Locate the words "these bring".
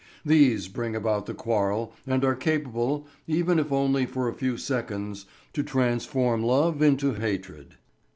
0.25-0.95